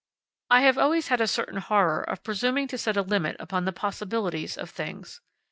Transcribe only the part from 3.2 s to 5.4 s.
upon the possibilities of things.